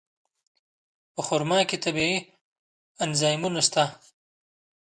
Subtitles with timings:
[1.13, 2.17] په خرما کې طبیعي
[3.05, 3.83] انزایمونه شته.